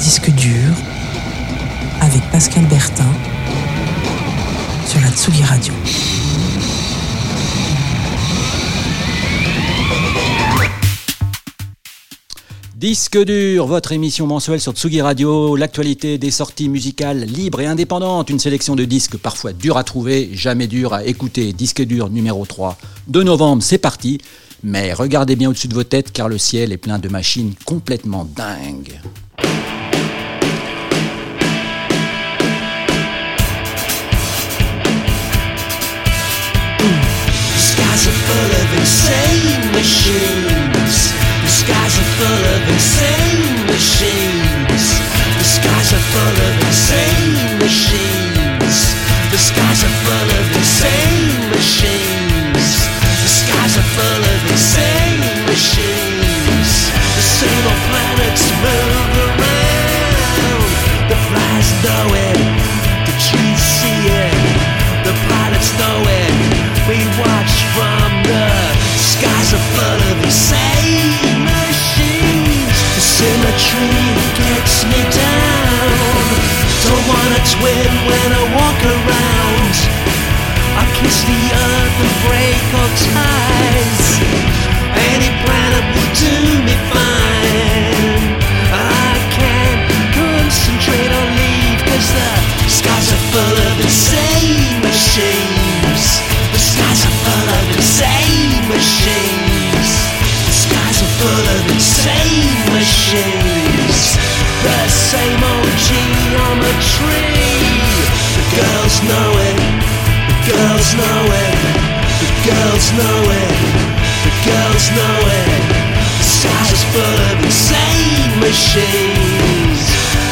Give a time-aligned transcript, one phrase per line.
[0.00, 0.74] Disque dur
[2.00, 3.04] avec Pascal Bertin
[4.86, 5.74] sur la Tsugi Radio.
[12.74, 18.30] Disque dur, votre émission mensuelle sur Tsugi Radio, l'actualité des sorties musicales libres et indépendantes,
[18.30, 21.52] une sélection de disques parfois durs à trouver, jamais durs à écouter.
[21.52, 24.20] Disque dur numéro 3 de novembre, c'est parti.
[24.62, 28.24] Mais regardez bien au-dessus de vos têtes car le ciel est plein de machines complètement
[28.24, 28.98] dingues.
[41.38, 44.86] The skies are full of insane machines.
[45.38, 48.78] The skies are full of insane machines.
[49.30, 50.47] The skies are full of
[61.84, 62.38] know it.
[63.06, 64.34] The trees see it.
[65.06, 66.34] The pilots know it.
[66.88, 68.46] We watch from the
[68.96, 72.78] skies are full of insane machines.
[72.96, 73.94] The symmetry
[74.38, 76.18] gets me down.
[76.84, 77.40] Don't wanna
[78.08, 79.74] when I walk around.
[80.80, 84.04] I kiss the earth and break all ties.
[85.12, 86.67] Any planet will do
[103.08, 104.20] machines.
[104.60, 107.32] The same old geometry.
[108.36, 109.56] The girls know it.
[110.28, 111.56] The girls know it.
[112.20, 113.54] The girls know it.
[114.28, 115.62] The girls know it.
[116.20, 119.84] The sky's full of insane machines.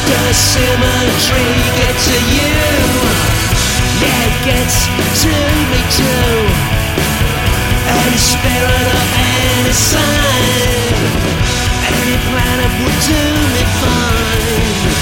[0.05, 1.49] Does symmetry
[1.81, 2.53] get to you?
[4.05, 4.85] Yeah, it gets
[5.25, 5.33] to
[5.73, 6.29] me too.
[7.89, 9.37] Any spirit or any
[12.07, 14.95] Any planet would do me fine.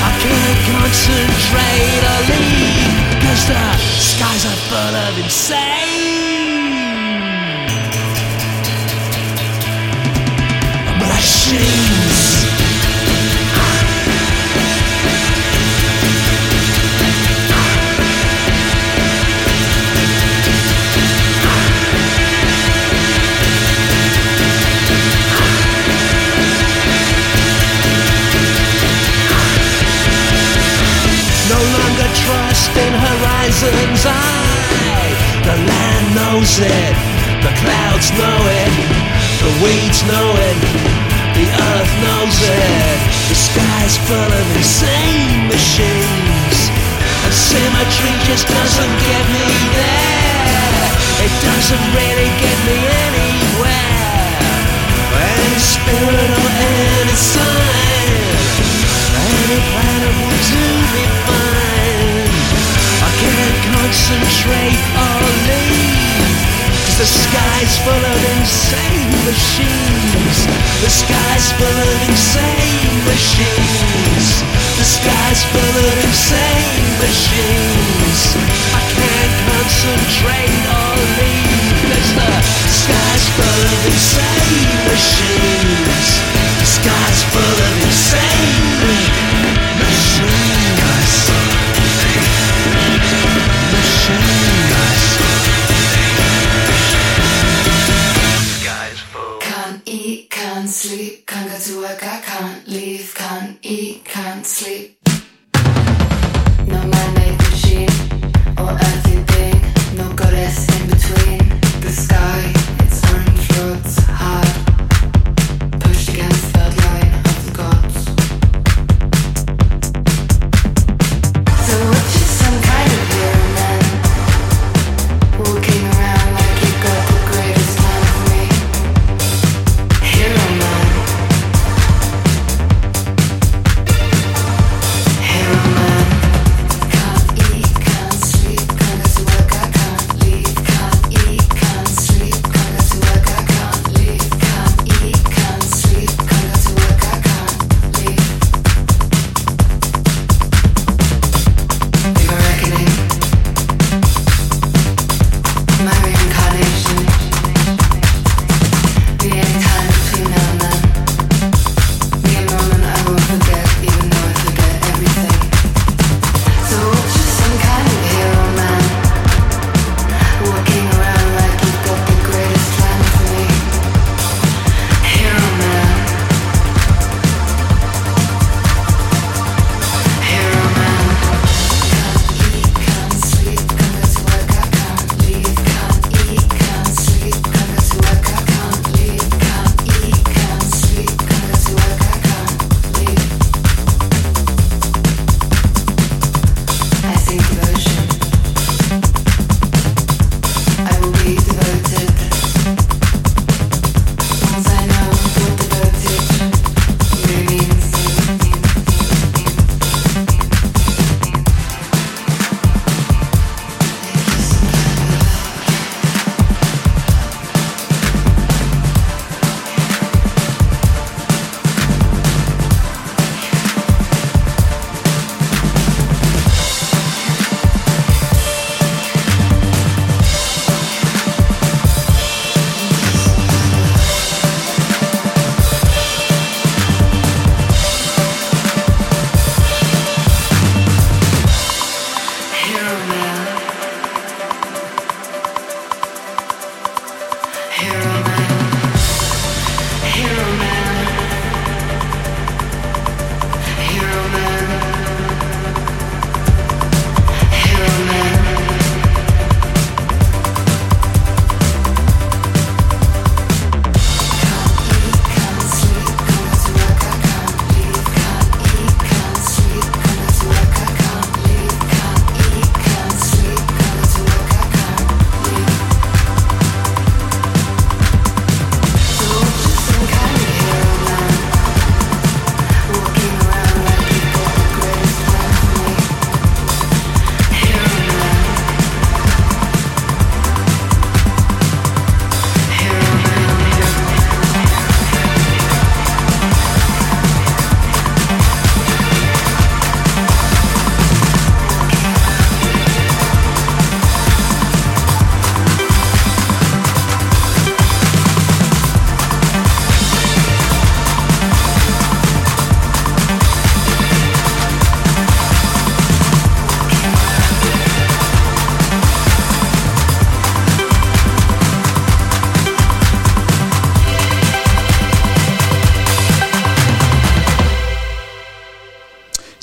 [0.00, 3.60] I can't concentrate or leave Cause the
[4.00, 6.46] skies are full of insane.
[10.98, 12.15] Machines
[33.56, 35.12] horizons high.
[35.44, 36.94] The land knows it,
[37.40, 38.72] the clouds know it,
[39.40, 40.58] the weeds know it,
[41.32, 42.98] the earth knows it.
[43.30, 46.58] The sky's full of insane machines,
[47.24, 50.88] and symmetry just doesn't get me there.
[51.24, 52.78] It doesn't really get me
[53.08, 54.04] anywhere.
[55.16, 58.08] Any spirit or any sign.
[59.16, 62.05] Any planet will do me fine
[63.26, 65.18] can't concentrate or
[65.50, 66.46] leave
[66.86, 70.36] Cause the sky's full of insane machines.
[70.84, 74.26] The sky's full of insane machines.
[74.78, 78.20] The sky's full of insane machines.
[78.78, 85.75] I can't concentrate or leave Cause the sky's full of insane machines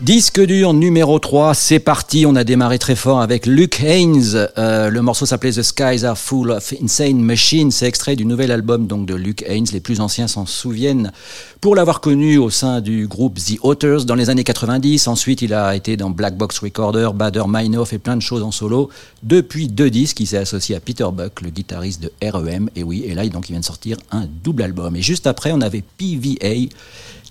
[0.04, 2.26] Disque dur numéro 3, c'est parti.
[2.26, 4.50] On a démarré très fort avec Luke Haynes.
[4.58, 7.72] Euh, le morceau s'appelait The Skies Are Full of Insane Machines.
[7.72, 9.68] C'est extrait du nouvel album donc de Luke Haynes.
[9.72, 11.14] Les plus anciens s'en souviennent
[11.62, 15.08] pour l'avoir connu au sein du groupe The Authors dans les années 90.
[15.08, 18.52] Ensuite, il a été dans Black Box Recorder, Bader Meinhof et plein de choses en
[18.52, 18.90] solo.
[19.24, 22.70] Depuis deux disques, il s'est associé à Peter Buck, le guitariste de REM.
[22.76, 24.98] Et oui, et là, donc, il vient de sortir un double album.
[24.98, 26.68] Et juste après, on avait PVA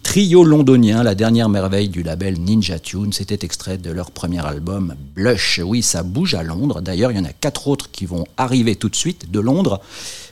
[0.03, 4.95] Trio londonien, la dernière merveille du label Ninja Tune, c'était extrait de leur premier album
[5.15, 5.61] Blush.
[5.65, 6.81] Oui, ça bouge à Londres.
[6.83, 9.81] D'ailleurs, il y en a quatre autres qui vont arriver tout de suite de Londres.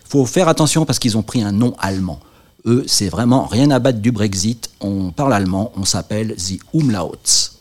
[0.04, 2.20] Faut faire attention parce qu'ils ont pris un nom allemand.
[2.66, 4.70] Eux, c'est vraiment rien à battre du Brexit.
[4.80, 7.59] On parle allemand, on s'appelle The Umlauts.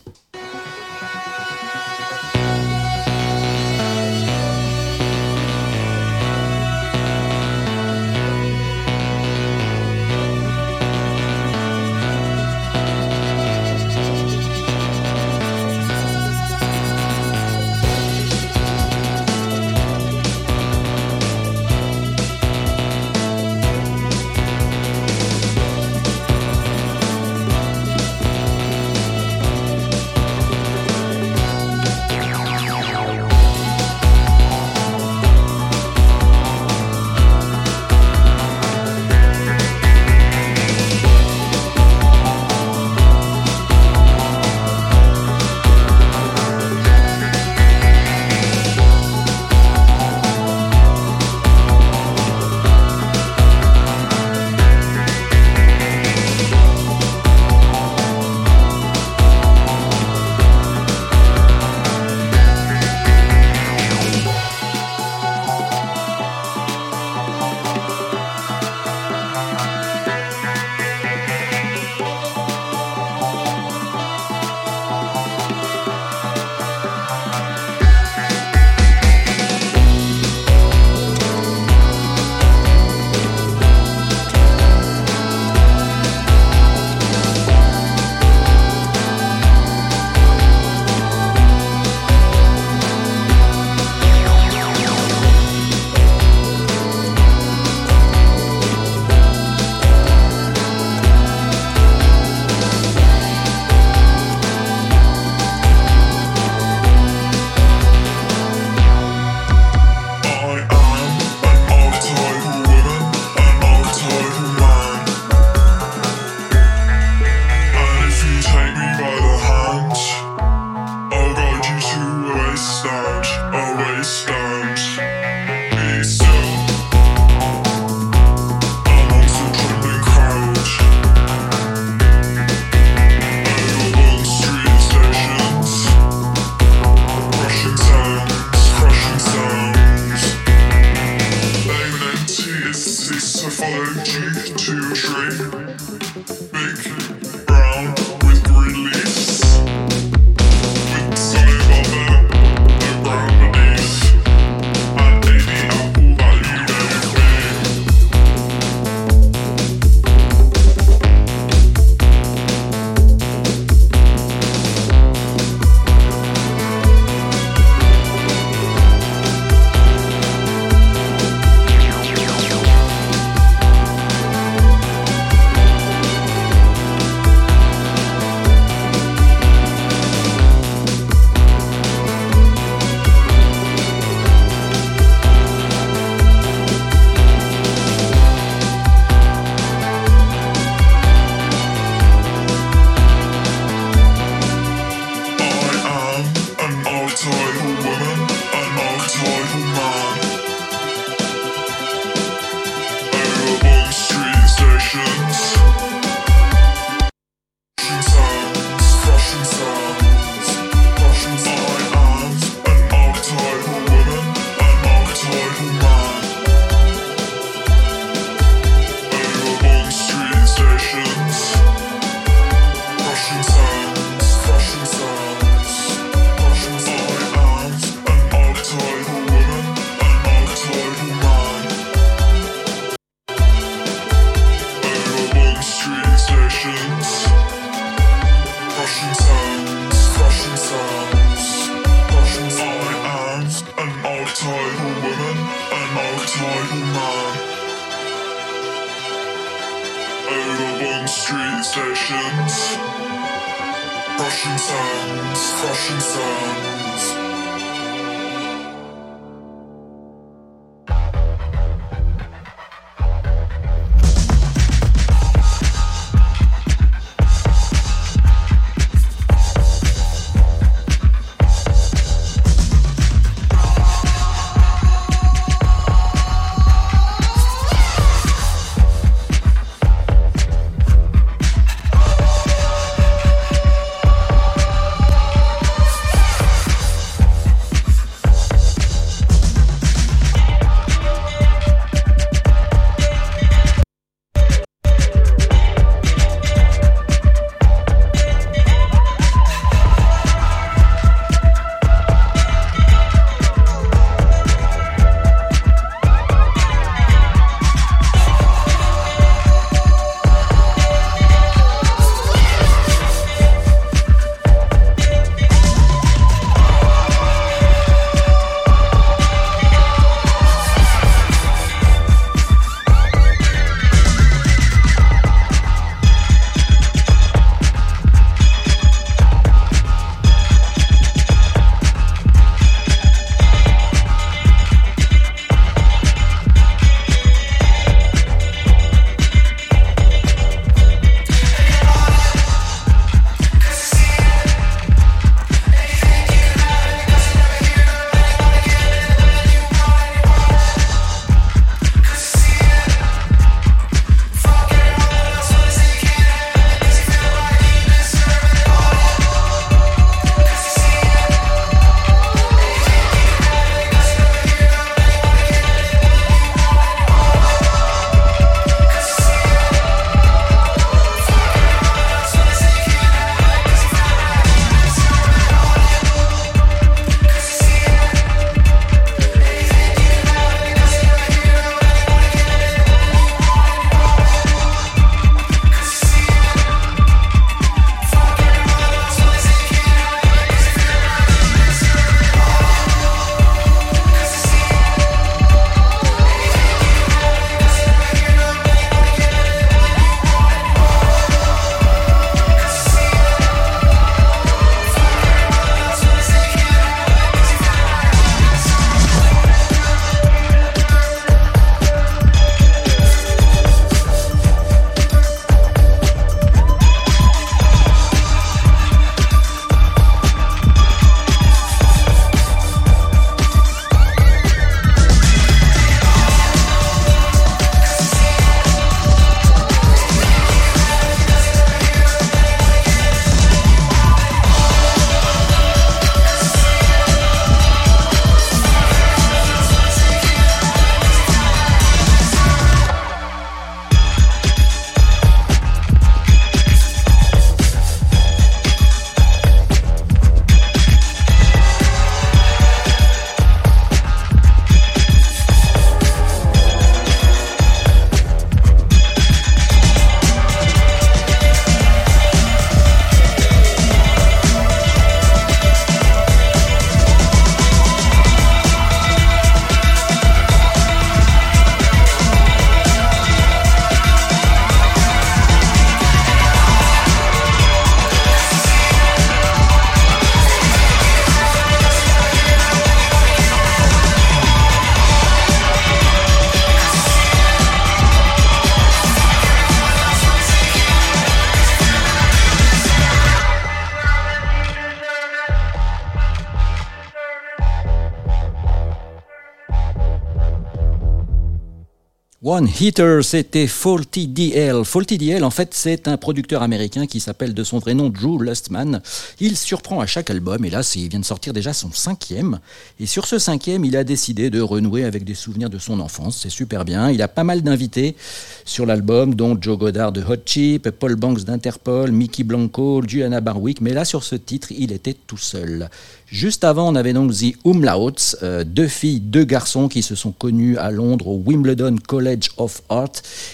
[502.42, 504.82] One Hitter, c'était Faulty DL.
[504.82, 508.42] Faulty DL, en fait, c'est un producteur américain qui s'appelle de son vrai nom Drew
[508.42, 509.02] Lustman.
[509.40, 512.58] Il surprend à chaque album, et là, il vient de sortir déjà son cinquième.
[512.98, 516.38] Et sur ce cinquième, il a décidé de renouer avec des souvenirs de son enfance.
[516.40, 517.10] C'est super bien.
[517.10, 518.16] Il a pas mal d'invités
[518.64, 523.82] sur l'album, dont Joe Goddard de Hot Chip, Paul Banks d'Interpol, Mickey Blanco, Juliana Barwick.
[523.82, 525.90] Mais là, sur ce titre, il était tout seul.
[526.30, 530.30] Juste avant, on avait donc The Umlauts, euh, deux filles, deux garçons qui se sont
[530.30, 533.12] connus à Londres au Wimbledon College of Art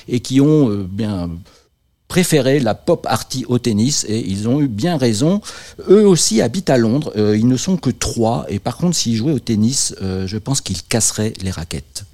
[0.08, 1.30] et qui ont euh, bien
[2.06, 5.40] préféré la pop arty au tennis et ils ont eu bien raison.
[5.88, 9.16] Eux aussi habitent à Londres, euh, ils ne sont que trois et par contre s'ils
[9.16, 12.04] jouaient au tennis, je pense qu'ils casseraient les raquettes.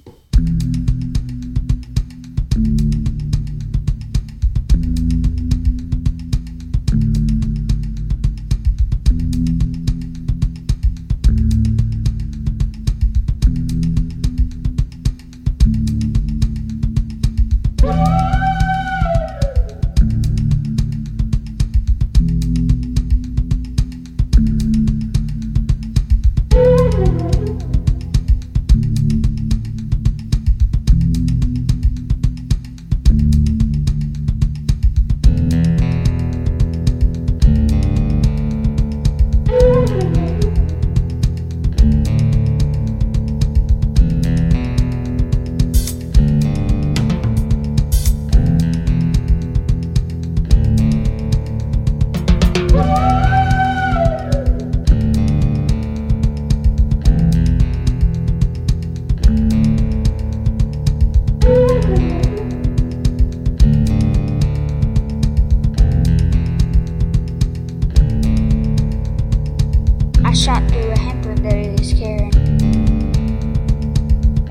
[71.83, 72.31] was carrying.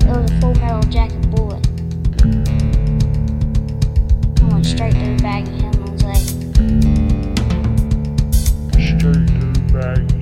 [0.01, 1.67] It was a full metal jacket bullet.
[4.39, 6.27] I went straight through the bag of him and was like,
[8.73, 10.12] Straight through the bag.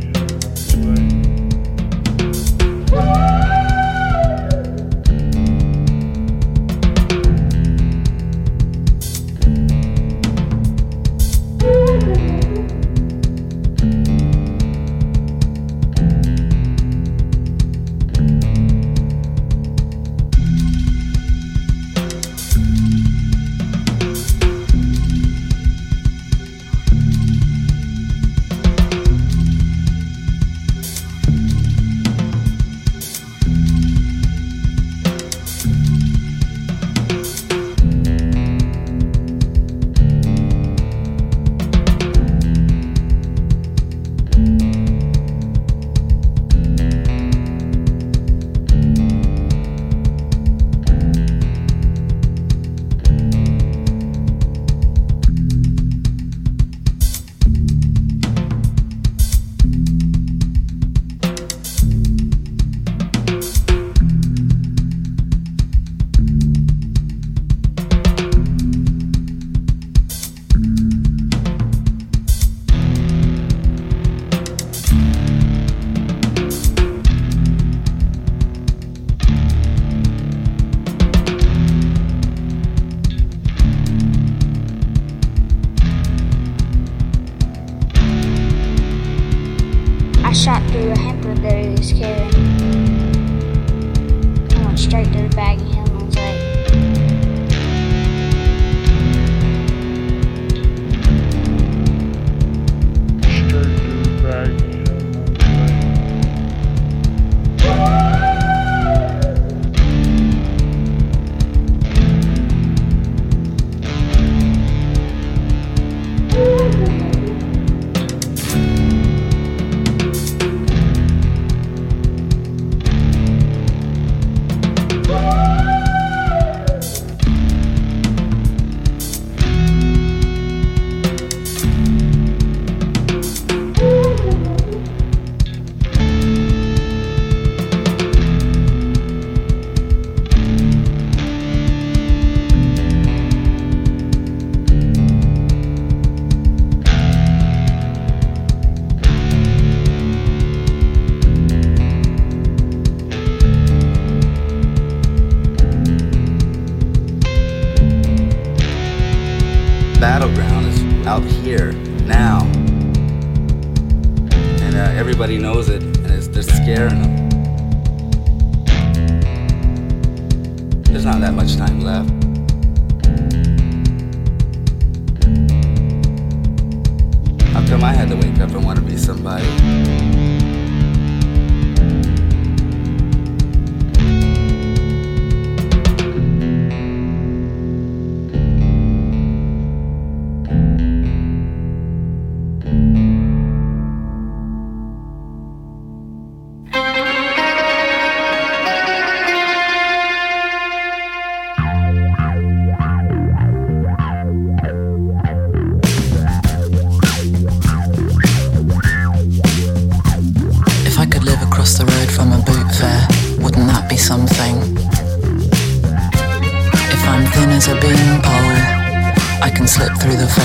[220.02, 220.40] through the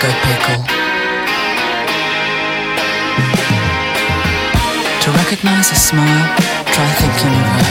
[0.00, 0.64] Disco Pickle.
[5.02, 6.26] To recognize a smile,
[6.72, 7.64] try thinking of a,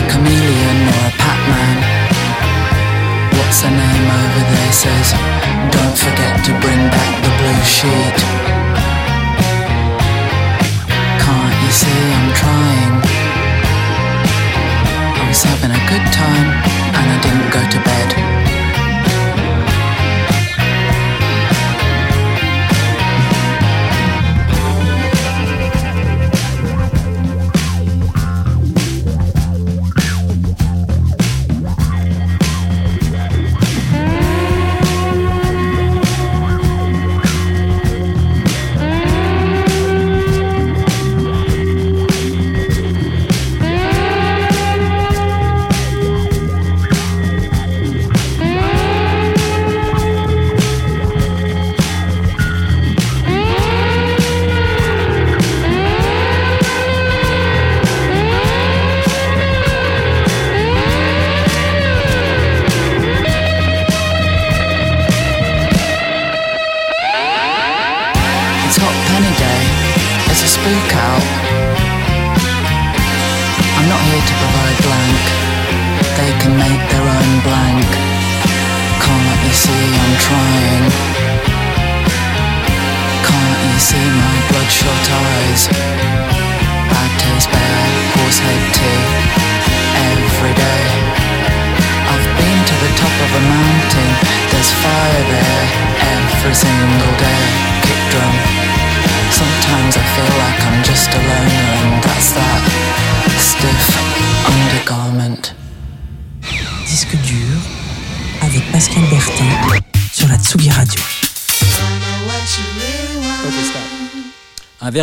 [0.00, 1.76] a chameleon or a Pac Man.
[3.36, 5.12] What's her name over there says,
[5.76, 8.16] Don't forget to bring back the blue sheet.
[11.20, 12.94] Can't you see I'm trying?
[15.20, 16.48] I was having a good time
[16.96, 18.27] and I didn't go to bed.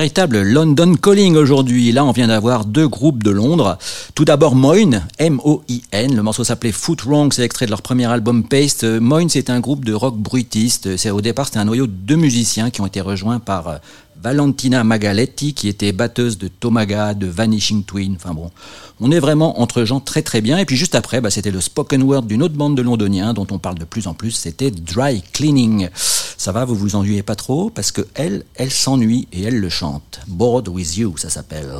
[0.05, 1.91] Véritable London Calling aujourd'hui.
[1.91, 3.79] Là, on vient d'avoir deux groupes de Londres.
[4.13, 6.15] Tout d'abord Moyne, M-O-I-N.
[6.15, 8.83] Le morceau s'appelait Foot Wrong, c'est extrait de leur premier album Paste.
[8.83, 10.95] Euh, Moyne, c'est un groupe de rock bruitiste.
[10.97, 13.77] C'est au départ, c'était un noyau de deux musiciens qui ont été rejoints par euh,
[14.21, 18.15] Valentina Magaletti, qui était batteuse de Tomaga, de Vanishing Twin.
[18.15, 18.51] Enfin bon,
[18.99, 20.57] on est vraiment entre gens très très bien.
[20.57, 23.47] Et puis juste après, bah, c'était le spoken word d'une autre bande de londoniens dont
[23.51, 24.31] on parle de plus en plus.
[24.31, 25.89] C'était Dry Cleaning.
[26.37, 27.69] Ça va, vous vous ennuyez pas trop?
[27.69, 30.21] Parce que elle, elle s'ennuie et elle le chante.
[30.27, 31.71] Bored with You, ça s'appelle.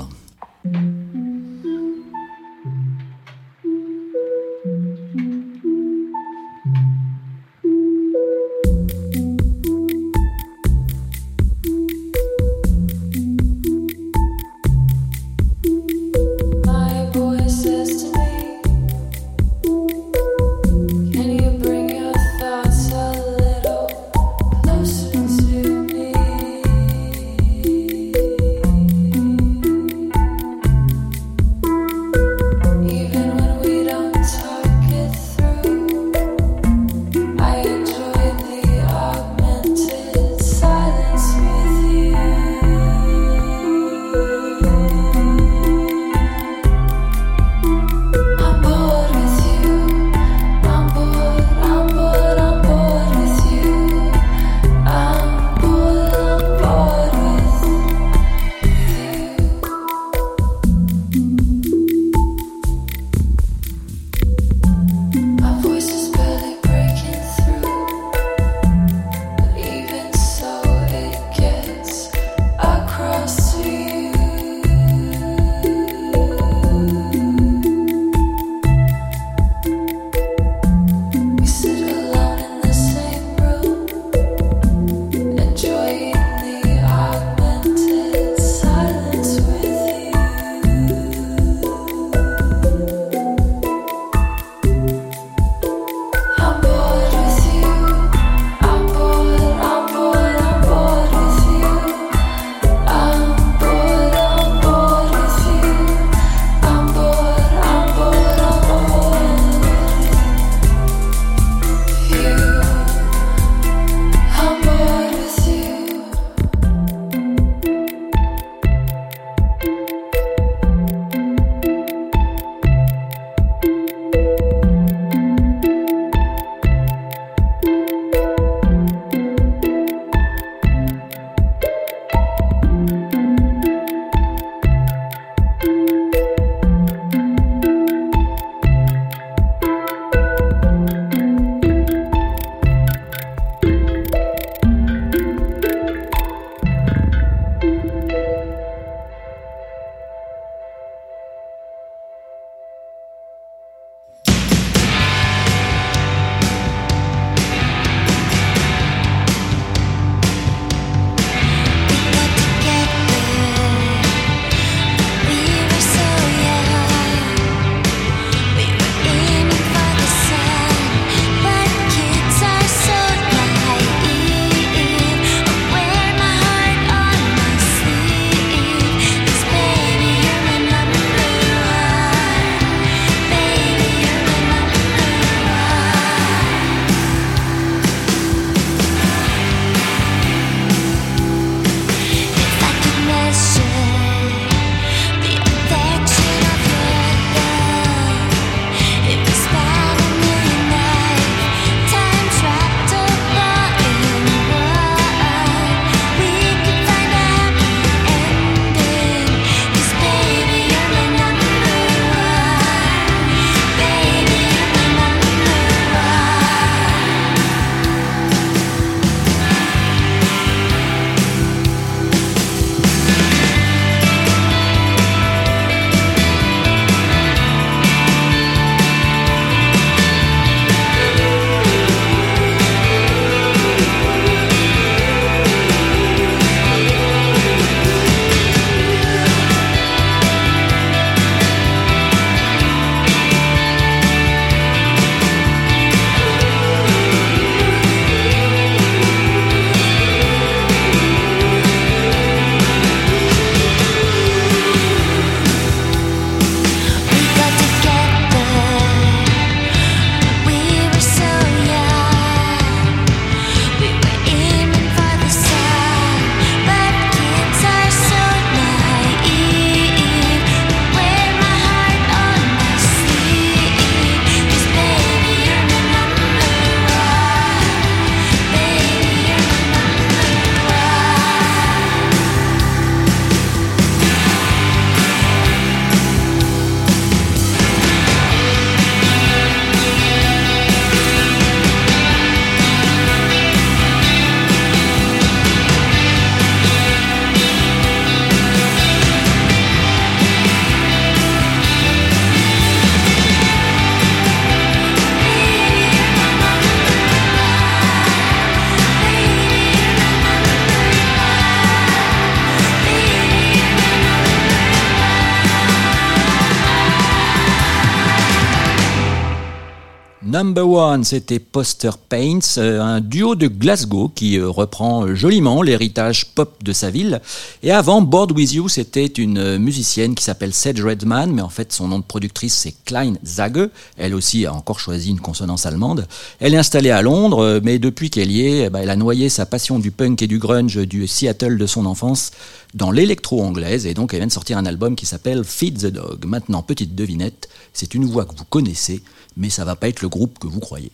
[320.26, 326.26] Number One, c'était Poster Paints, euh, un duo de Glasgow qui euh, reprend joliment l'héritage
[326.34, 327.22] pop de sa ville.
[327.62, 331.50] Et avant, Board With You, c'était une euh, musicienne qui s'appelle Sedge Redman, mais en
[331.50, 333.70] fait son nom de productrice c'est Klein Zage.
[333.98, 336.08] Elle aussi a encore choisi une consonance allemande.
[336.40, 339.30] Elle est installée à Londres, mais depuis qu'elle y est, eh ben, elle a noyé
[339.30, 342.32] sa passion du punk et du grunge du Seattle de son enfance
[342.74, 346.26] dans l'électro-anglaise, et donc elle vient de sortir un album qui s'appelle Feed the Dog.
[346.26, 349.02] Maintenant, petite devinette, c'est une voix que vous connaissez,
[349.38, 350.91] mais ça va pas être le groupe que vous croyez.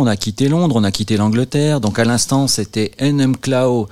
[0.00, 1.80] On a quitté Londres, on a quitté l'Angleterre.
[1.80, 3.88] Donc à l'instant, c'était NM Clow,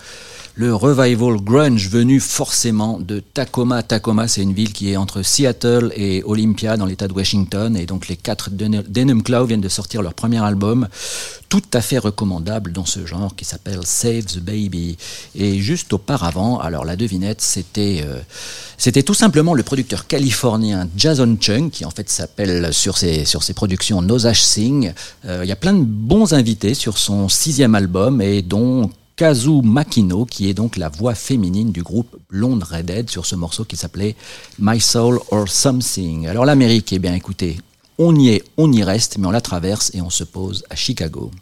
[0.59, 3.85] le revival grunge venu forcément de Tacoma.
[3.85, 7.77] Tacoma, c'est une ville qui est entre Seattle et Olympia dans l'État de Washington.
[7.77, 10.89] Et donc les quatre d'NM Clow viennent de sortir leur premier album,
[11.49, 14.99] tout à fait recommandable dans ce genre, qui s'appelle Save the Baby.
[15.37, 21.71] Et juste auparavant, alors la devinette, c'était euh, tout simplement le producteur californien Jason Chung,
[21.71, 24.93] qui en fait s'appelle sur ses, sur ses productions Nosash Singh.
[25.25, 29.63] Euh, Il y a plein de bons invités sur son sixième album, et dont Kazu
[29.65, 33.75] Makino, qui est donc la voix féminine du groupe Blonde Redhead sur ce morceau qui
[33.75, 34.15] s'appelait
[34.61, 36.29] My Soul or Something.
[36.29, 37.59] Alors l'Amérique, eh bien écoutez,
[37.99, 40.77] on y est, on y reste, mais on la traverse et on se pose à
[40.77, 41.33] Chicago.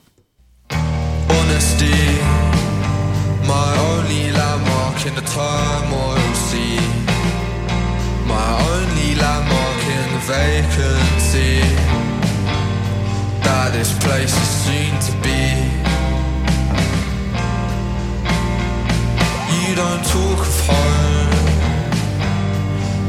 [19.68, 21.30] You don't talk of home.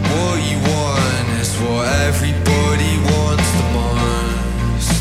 [0.10, 4.92] What you want is what everybody wants the most.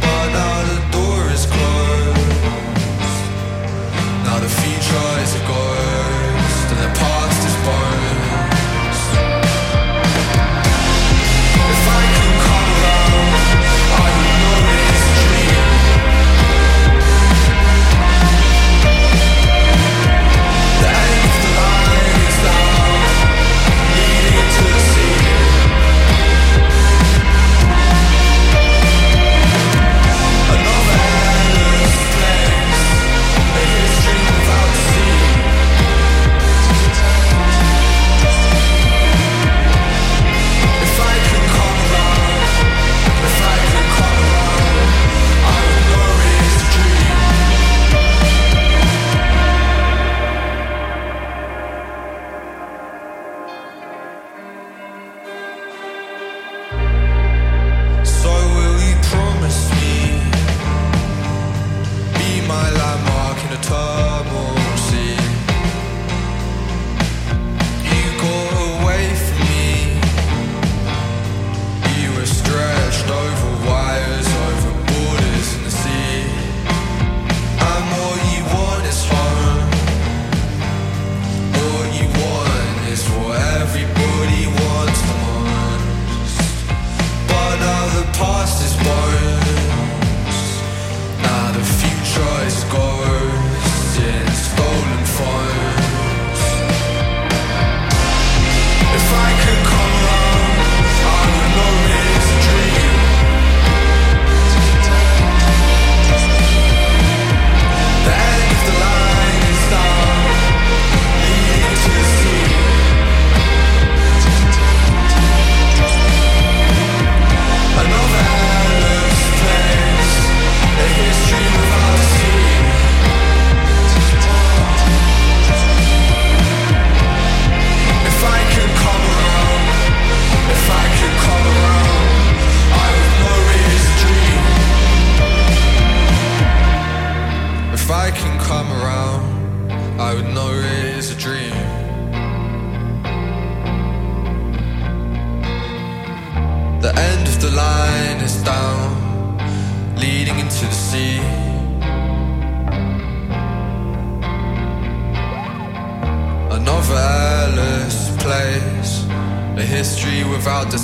[0.00, 2.40] But now the door is closed.
[4.24, 5.69] Now the future is a ghost,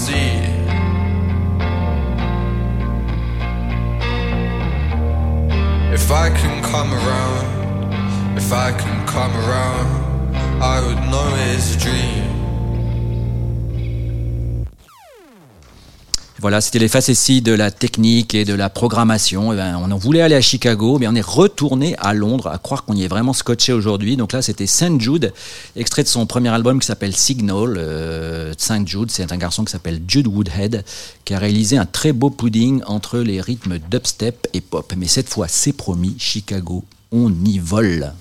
[0.07, 0.51] deceit.
[5.93, 11.79] If I can come around, if I can come around, I would know it's a
[11.79, 12.26] dream.
[16.47, 19.53] Voilà, c'était les facéties de la technique et de la programmation.
[19.53, 22.59] Eh ben, on en voulait aller à Chicago, mais on est retourné à Londres, à
[22.59, 24.17] croire qu'on y est vraiment scotché aujourd'hui.
[24.17, 25.33] Donc là, c'était Saint Jude,
[25.75, 27.77] extrait de son premier album qui s'appelle Signal.
[27.77, 30.85] Euh, Saint Jude, c'est un garçon qui s'appelle Jude Woodhead,
[31.25, 34.95] qui a réalisé un très beau pudding entre les rythmes dubstep et pop.
[34.97, 38.13] Mais cette fois, c'est promis, Chicago, on y vole.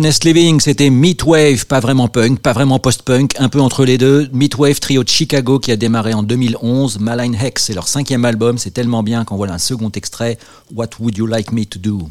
[0.00, 4.30] Honest Living, c'était Meatwave, pas vraiment punk, pas vraiment post-punk, un peu entre les deux.
[4.32, 7.00] Meatwave, trio de Chicago qui a démarré en 2011.
[7.00, 10.38] Malign Hex, c'est leur cinquième album, c'est tellement bien qu'en voilà un second extrait.
[10.74, 12.08] What would you like me to do?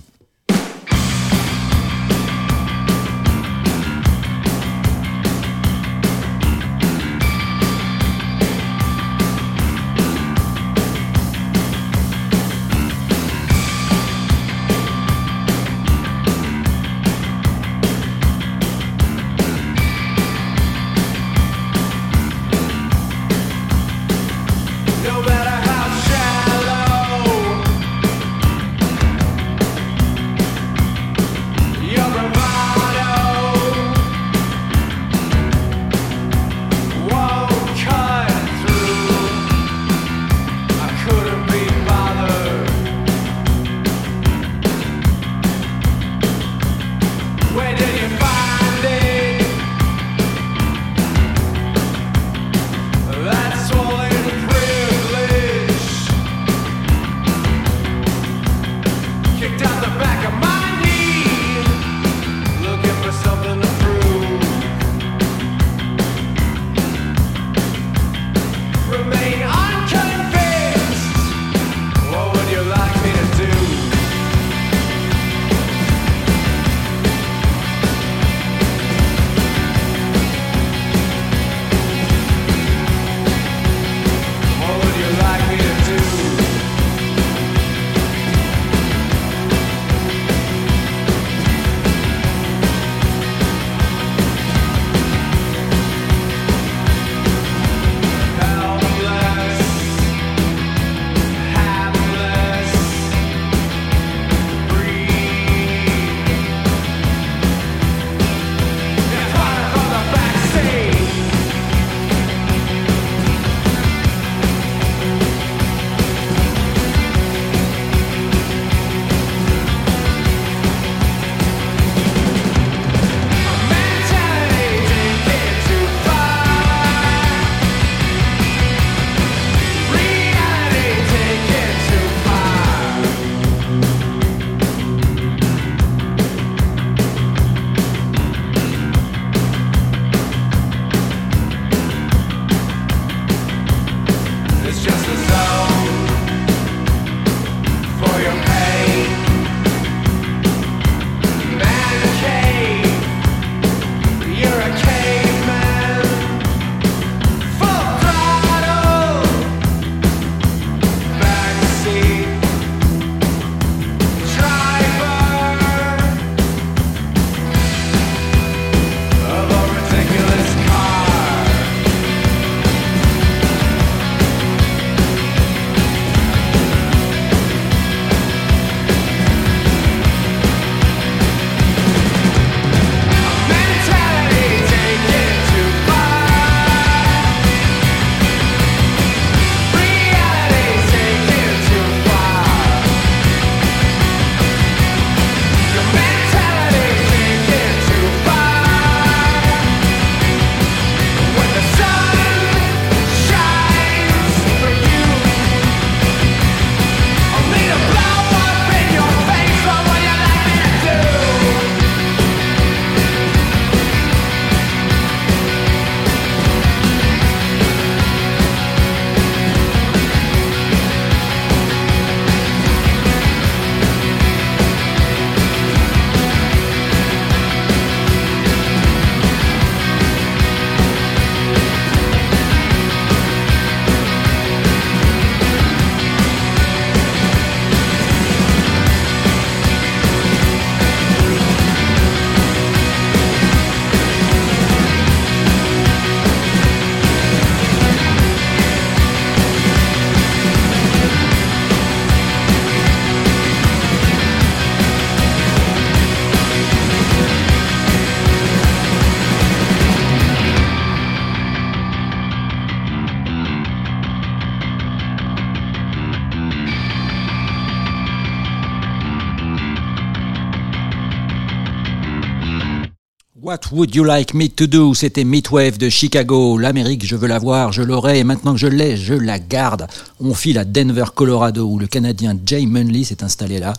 [273.72, 276.57] Would You Like Me To Do, c'était Midwave de Chicago.
[276.57, 279.86] L'Amérique, je veux la voir, je l'aurai, et maintenant que je l'ai, je la garde.
[280.20, 283.74] On file à Denver, Colorado, où le Canadien Jay Munley s'est installé là.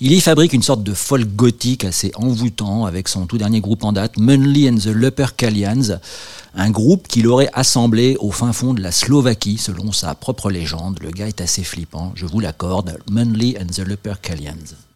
[0.00, 3.84] Il y fabrique une sorte de folk gothique assez envoûtant, avec son tout dernier groupe
[3.84, 5.98] en date, Munley and the Lupercalians,
[6.54, 10.98] un groupe qu'il aurait assemblé au fin fond de la Slovaquie, selon sa propre légende.
[11.00, 14.91] Le gars est assez flippant, je vous l'accorde, Munley and the Lupercalians.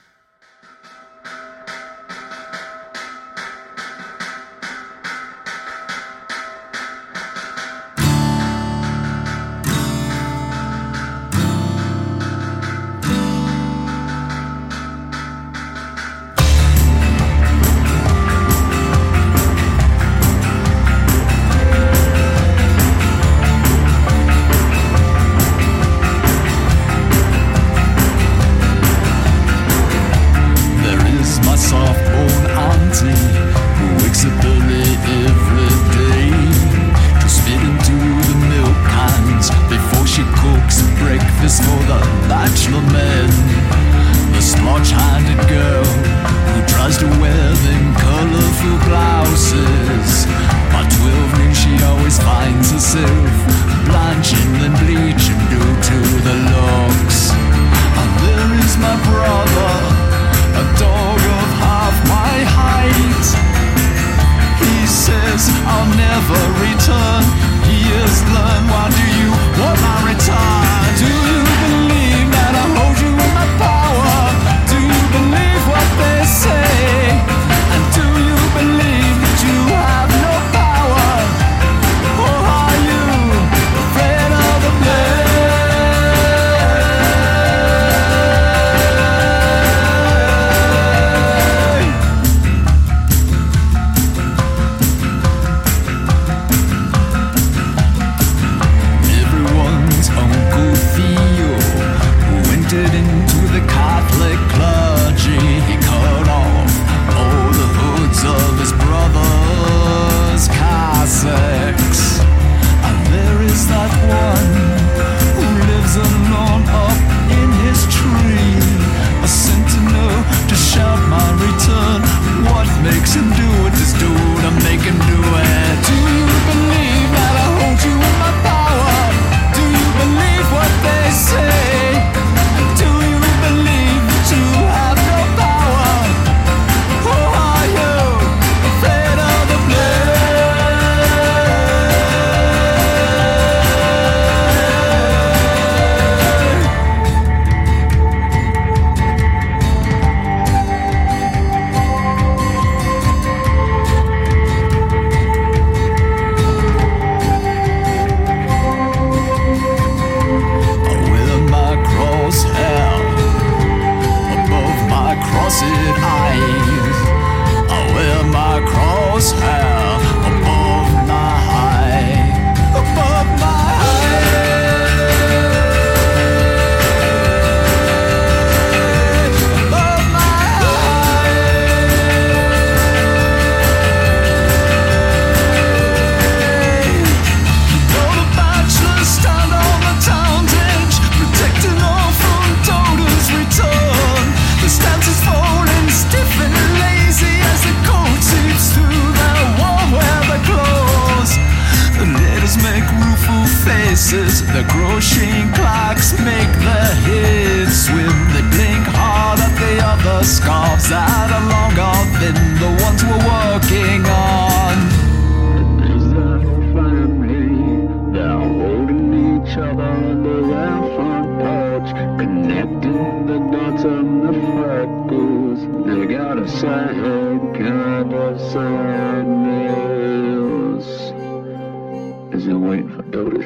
[203.16, 204.46] beautiful faces.
[204.52, 208.16] The crocheting clocks make the heads swim.
[208.32, 214.04] They blink hard at the other scarves that are long off the ones we're working
[214.06, 214.95] on.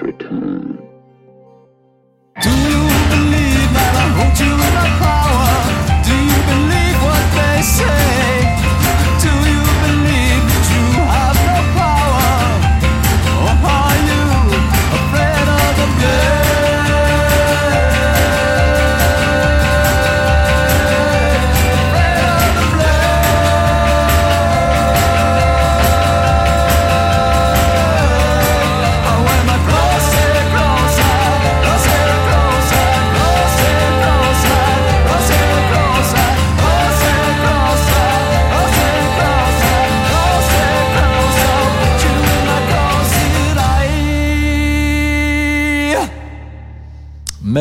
[0.00, 0.76] his return.
[2.42, 2.82] Do you
[6.48, 8.29] believe what they say?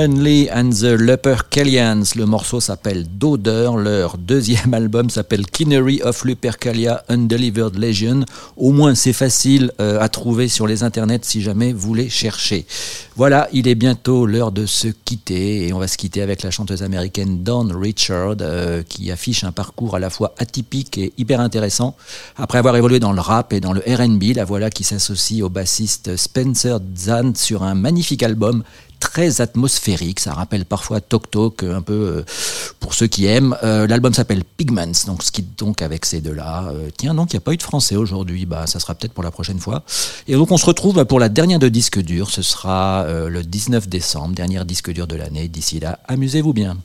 [0.02, 2.16] And the Lupercalians.
[2.16, 3.76] Le morceau s'appelle D'odeur.
[3.76, 8.24] Leur deuxième album s'appelle Kinery of Lupercalia Undelivered Legion.
[8.56, 12.66] Au moins, c'est facile euh, à trouver sur les internets si jamais vous les cherchez.
[13.18, 16.52] Voilà, il est bientôt l'heure de se quitter et on va se quitter avec la
[16.52, 21.42] chanteuse américaine Dawn Richard euh, qui affiche un parcours à la fois atypique et hyper
[21.42, 21.98] intéressant.
[22.38, 25.50] Après avoir évolué dans le rap et dans le R&B, la voilà qui s'associe au
[25.50, 28.64] bassiste Spencer Zan sur un magnifique album
[29.00, 32.26] très atmosphérique, ça rappelle parfois Tok Tok, un peu euh,
[32.80, 33.56] pour ceux qui aiment.
[33.64, 36.70] Euh, L'album s'appelle Pigments, donc ce qui donc avec ces deux-là.
[36.70, 39.14] Euh, tiens, donc il n'y a pas eu de français aujourd'hui, bah ça sera peut-être
[39.14, 39.84] pour la prochaine fois.
[40.28, 43.30] Et donc on se retrouve bah, pour la dernière de disque dur, ce sera euh,
[43.30, 45.48] le 19 décembre, dernière disque dur de l'année.
[45.48, 46.78] D'ici là, amusez-vous bien.